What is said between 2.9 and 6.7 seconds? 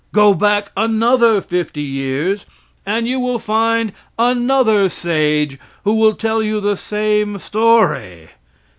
you will find another sage who will tell you